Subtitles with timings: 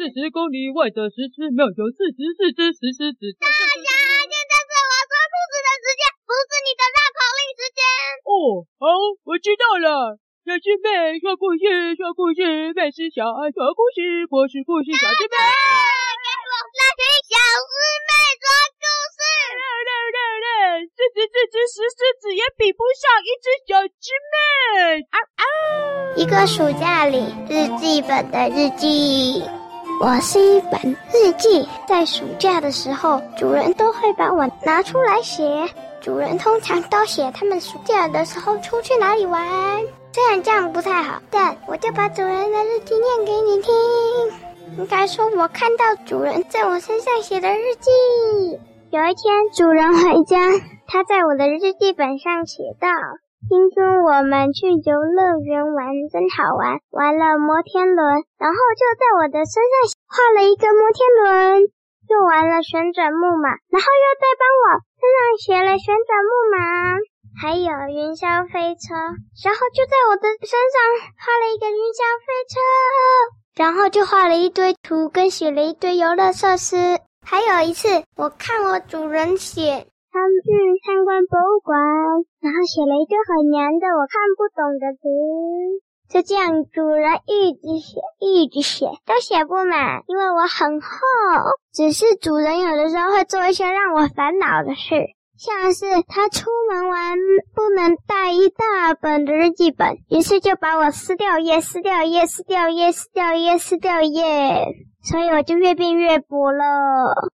[0.00, 3.20] 四十公里外的石狮庙有四十四只石狮子。
[3.36, 7.80] 大侠，现在是我说兔子的时间，不是你的绕口令时间。
[8.24, 8.88] 哦，好，
[9.28, 10.16] 我知道了。
[10.48, 15.36] 小师妹说故事，说故事，妹是小孩说故事，我是故事小师妹。
[15.36, 17.76] 给我来听小师
[18.08, 18.10] 妹
[18.40, 18.48] 说
[18.80, 19.20] 故事。
[19.52, 20.48] 六六六六，
[20.96, 25.04] 四十四只石狮子也比不上一只小师妹。
[25.12, 25.44] 啊啊！
[26.16, 27.20] 一个暑假里，
[27.52, 29.44] 日记本的日记。
[30.00, 30.80] 我是一本
[31.12, 35.68] 日记，在暑假的时候，主人都会把我拿出来写。
[36.00, 39.46] 主人通常都写他们暑假的时候出去哪里玩，
[40.14, 43.74] 虽然这样不太好，但我就把主人的日记念给你听。
[44.78, 47.90] 应该说，我看到主人在我身上写的日记。
[48.88, 50.38] 有一天，主人回家，
[50.86, 52.88] 他在我的日记本上写道。
[53.48, 59.74] 听说我们去游乐园玩真好玩，玩了摩天轮，然后就在我的身上
[60.06, 61.72] 画了一个摩天轮，
[62.06, 64.66] 又玩了旋转木马，然后又再帮我
[65.00, 66.58] 身上写了旋转木马，
[67.40, 68.94] 还有云霄飞车，
[69.42, 70.76] 然后就在我的身上
[71.16, 72.60] 画了一个云霄飞车，
[73.56, 77.00] 然后就画了一堆图跟写了一堆游乐设施。
[77.24, 79.86] 还有一次，我看我主人写。
[80.12, 80.50] 他们去
[80.82, 81.78] 参观博物馆，
[82.42, 85.06] 然后写了一堆很难的我看不懂的词。
[86.10, 90.88] 就这样，主人一直写，一直写，都写不满，因为我很厚。
[91.72, 94.90] 只是主人有的时候会做一些让我烦恼的事，
[95.38, 97.16] 像是他出门玩
[97.54, 104.66] 不能带一大本的日记本，于是就把我撕掉页，撕掉页，撕掉页，撕掉页，撕掉页，
[105.04, 107.30] 所以我就越变越薄了。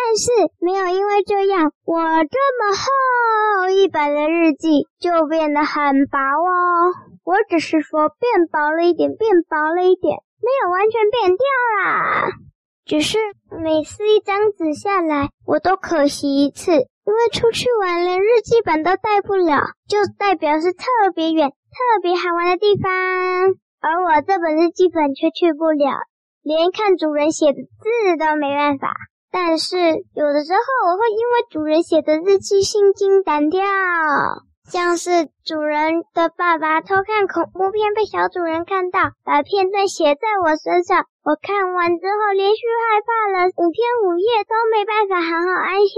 [0.00, 6.94] 但是没有因为这样，我这么厚一本的日记就变得很薄哦。
[7.24, 11.44] 我只是说变薄了一点，变薄了一点，没有完全变掉
[11.82, 12.28] 啦。
[12.86, 13.18] 只是
[13.50, 22.92] 每撕一张纸下来，我都可惜一次，因为出去玩连日记本都带不了，就代表是特别远、特别好玩的地方，
[23.80, 25.90] 而我这本日记本却去不了，
[26.42, 28.94] 连看主人写的字都没办法。
[29.30, 29.76] 但是
[30.14, 33.60] 有的时候我会因为主人写的日记心惊胆跳，
[34.70, 45.96] 像是主人的爸爸偷看恐怖片被小主人看到，把片段写在我身上，我看完之后连续害怕了五天五夜都没办法好好安息，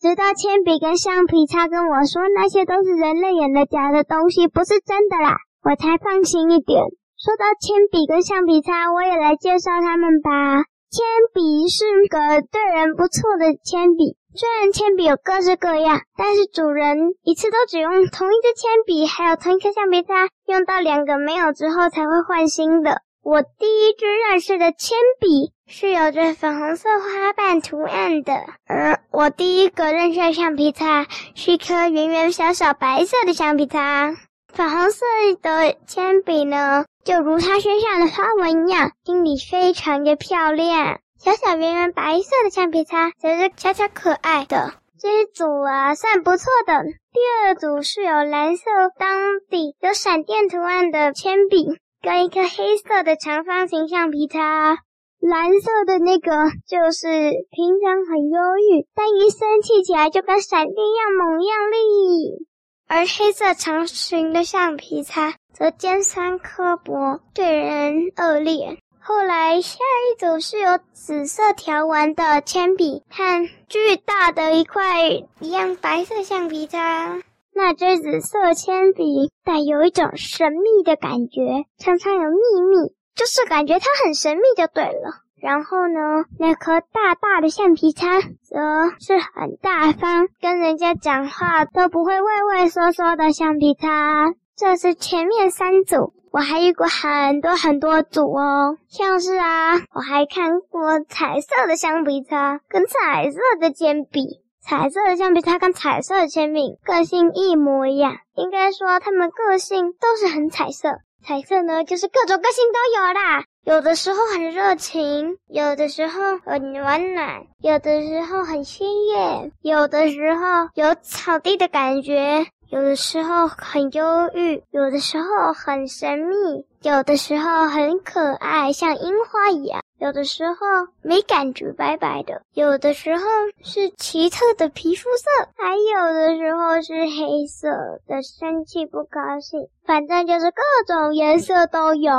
[0.00, 6.82] 直到铅笔跟橡皮擦跟我说那些都是人类演的假的东西，不是真的啦，我才放心一点。
[7.18, 10.64] 说到铅笔跟橡皮擦，我也来介绍他们吧。
[10.90, 23.02] 铅笔是个对人不错的铅笔，虽然铅笔有各式各样，但是主人一次都只用同一支铅笔，还有同一颗橡皮擦，用到两个没有之后才会换新的。
[23.22, 28.32] 我第一支认识的铅笔是有着粉红色花瓣图案的，
[28.66, 34.10] 而我第一个认识的橡皮擦是一颗圆圆小小白色的橡皮擦。
[34.52, 35.06] 粉红色
[35.40, 41.00] 的铅笔呢，就如它身上的花纹一样，心里非常的漂亮。
[41.18, 44.74] 小小圆圆白色的橡皮擦则是悄悄可爱的。
[44.98, 46.82] 这一组啊，算不错的。
[46.84, 48.64] 第二组是有蓝色
[48.98, 51.66] 当底、有闪电图案的铅笔，
[52.02, 54.78] 跟一颗黑色的长方形橡皮擦。
[55.20, 56.32] 蓝色的那个
[56.66, 57.08] 就是
[57.50, 62.46] 平常很忧郁，但一生气起来就跟闪电一样猛一样利。
[62.92, 68.78] 而黑色长形的橡皮擦则尖酸刻薄，对人恶劣。
[68.98, 75.08] 后来下一组是有紫色条纹的铅笔和巨大的一块
[75.38, 77.16] 一样白色橡皮擦。
[77.54, 85.22] 那支紫色铅笔带有一种神秘的感觉，常常有秘密，就是感觉它很神秘就对了。
[85.40, 88.58] 然后呢，那颗大大的橡皮擦则
[88.98, 94.34] 是很大方，跟人家讲话都不会畏畏缩缩的橡皮擦。
[94.56, 110.98] 这是前面三组，我还遇过很多很多组哦，像是啊，我还看过彩色的橡皮擦跟彩色的铅笔，彩色的橡皮擦跟彩色的铅笔个性一模一样，应该说他们个性都是很彩色。
[111.22, 113.44] 彩色呢，就是各种个性都有啦。
[113.64, 130.54] 有的时候很热情，有的时候很温暖，有的时候很鲜艳，有的时候有草地的感觉，有的时候很忧郁，有的时候很神秘，有的时候很可爱，像樱花一样，有的时候
[131.02, 133.22] 没感觉，白白的，有的时候
[133.62, 137.68] 是奇特的皮肤色，还有的时候是黑色
[138.08, 142.12] 的，生气不高兴，反正就是各种颜色都有。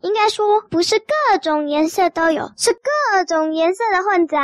[0.00, 4.38] 应该说不是各种颜色都有，是各种颜色的混杂。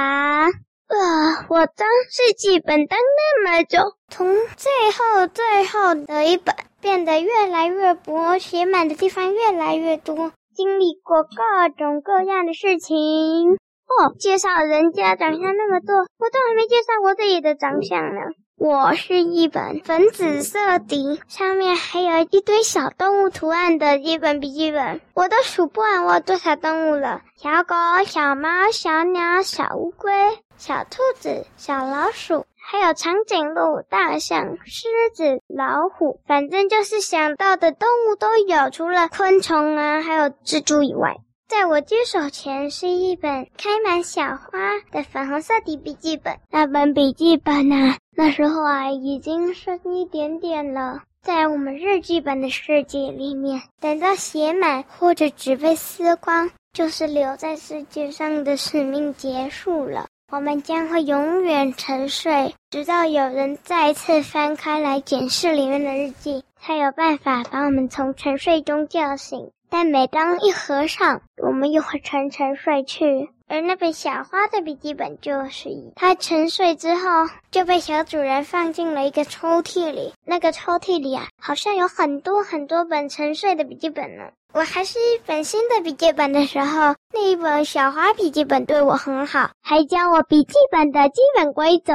[0.89, 1.47] 啊！
[1.49, 13.53] 我当日记本当那么久，从最后最后的一本变得越来越薄，写满的地方越来越多，经历过各种各样的事情。
[13.53, 18.21] 哦，介绍人家长相那么多，我都还没介绍我自己的长相呢。
[18.59, 27.75] 我是一本粉紫色底，上面还有一堆小动物图案的一本笔记本，我都数不完我有多少动物了：小狗、
[28.07, 30.11] 小猫、小鸟、小乌龟。
[30.59, 41.15] 小兔子、小老鼠，还有长颈鹿、大象、狮子、老虎，反正就是想到的动物都有，除了昆虫啊，还有蜘蛛以外。
[41.47, 51.03] 在我接手前是一本开满小花的粉红色的笔记本，那本笔记本啊，那时候啊已经剩一点点了。
[51.23, 60.09] 在我们日记本的世界里面，等到写满或者纸被撕光，就是留在世界上的使命结束了。
[60.33, 69.53] 我们将会永远沉睡，直到有人再次翻开来检视里面的日记，才有办法把我们从沉睡中叫醒。
[69.71, 73.31] 但每当一合上，我们又会沉沉睡去。
[73.47, 80.13] 而那本小花的笔记本就是一，它沉睡之后就被小主人放进了一个抽屉里。
[80.25, 84.25] 那个抽屉里啊，好像有很多很多本沉睡的笔记本呢。
[84.57, 91.93] 我还是一本新的笔记本的时候，那一本小花笔记本对我很好，还教我笔记本的基本规则，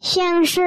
[0.00, 0.62] 像是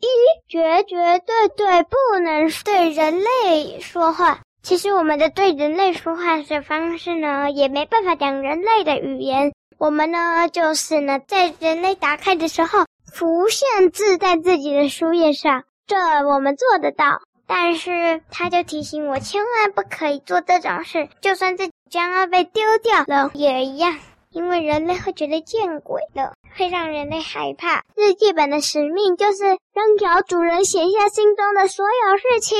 [0.00, 0.06] 一
[0.48, 4.40] 绝绝对对不能对人类说话。
[4.64, 9.52] 其实我们的对人类说话的方式呢，也没办法讲人类的语言。
[9.78, 12.80] 我们呢，就是呢，在人类打开的时候，
[13.12, 15.96] 浮现字在自己的书页上，这
[16.28, 17.20] 我们做得到。
[17.46, 23.98] 但是他就提醒我，千万不可以做这种事，就算自己将要被丢掉了也一样，
[24.30, 27.84] 因为人类会觉得见鬼了，会让人类害怕。
[27.94, 32.56] 日记本的使命就是让小主人写下心中的所有事情。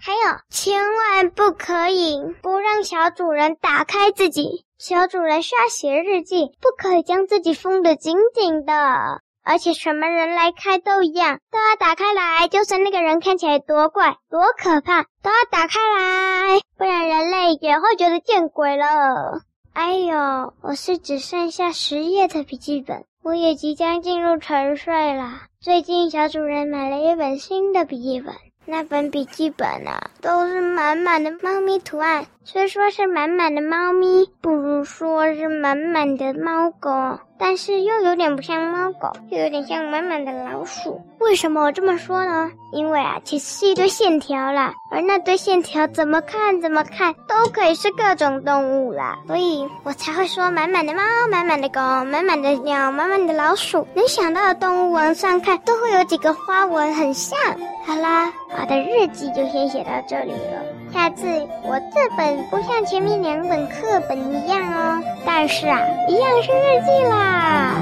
[0.00, 4.64] 还有，千万不可以不让小主人打开自己。
[4.78, 9.20] 小主人需要写日记，不可以将自己封得紧紧的。
[9.48, 19.40] 而且什么人来开都一样，都要打开来，就算那个人看起来多怪、多可怕，都要打开来，不然人类也会觉得见鬼了。
[19.72, 25.40] 哎呦，我是只剩下十页的笔记本，我也即将进入沉睡了。
[25.60, 28.34] 最近小主人买了一本新的笔记本。
[28.66, 32.26] 那本笔记本啊，都是满满的猫咪图案。
[32.44, 37.18] 虽说是满满的猫咪，不如说是满满的猫狗。
[37.38, 41.00] 但是又有点不像猫狗，又有点像满满的老鼠。
[41.20, 42.50] 为什么我这么说呢？
[42.72, 53.86] 因为啊，其实是一堆线条啦，而那堆线条怎么看怎么看都可以是各种动物啦，所以我才会说满满的猫、满满的狗、满满的鸟、满满的老鼠。
[53.94, 57.38] 能想到的动物往上看都会有几个花纹很像。
[57.86, 60.77] 好啦，我的日记就先写到这里了。
[60.92, 61.26] 下次
[61.62, 67.74] 我这本不像前面两本课本一样哦，但是啊，一样是日记啦。